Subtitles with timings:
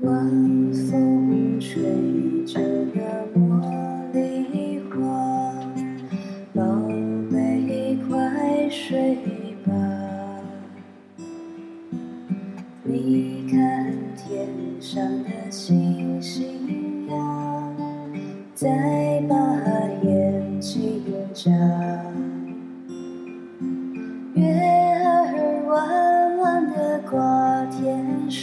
[0.00, 0.08] 晚
[0.72, 1.82] 风吹
[2.46, 2.58] 着
[2.94, 3.02] 那
[3.38, 4.96] 茉莉花，
[6.54, 6.62] 宝
[7.30, 9.18] 贝快睡
[9.66, 9.74] 吧。
[12.82, 14.48] 你看天
[14.80, 17.14] 上的星星呀，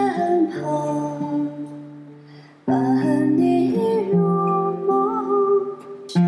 [0.00, 1.48] 身旁，
[2.64, 3.74] 伴你
[4.10, 4.18] 入
[4.86, 4.88] 梦
[6.08, 6.22] 乡。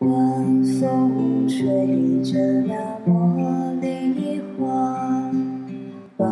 [0.00, 2.74] 晚风吹着那
[3.06, 5.30] 茉莉花，
[6.16, 6.24] 宝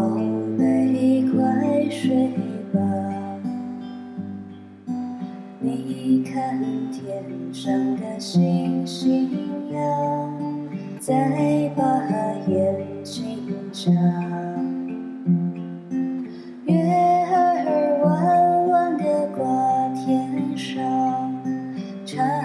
[0.59, 2.29] 贝快睡
[2.73, 2.79] 吧。
[5.61, 9.31] 你看天上的星星
[9.73, 9.79] 呀，
[11.01, 11.83] 再把
[12.47, 14.24] 眼睛眨。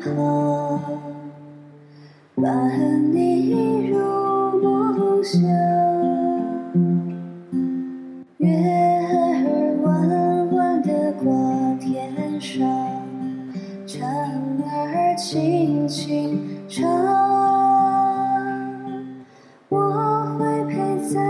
[0.00, 0.80] 旁，
[2.36, 3.98] 伴你入
[4.62, 5.38] 梦乡。
[8.38, 9.86] 月儿弯
[10.52, 11.30] 弯的挂
[11.78, 12.66] 天上，
[13.86, 14.00] 蝉
[14.62, 16.88] 儿轻轻唱。
[19.68, 19.76] 我
[20.38, 20.74] 会陪
[21.10, 21.20] 在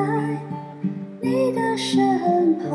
[1.20, 2.70] 你的身旁，